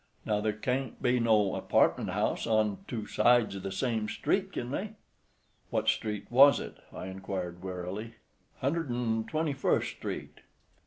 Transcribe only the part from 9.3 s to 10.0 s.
first